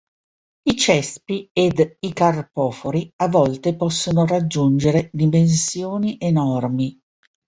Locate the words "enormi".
6.19-6.99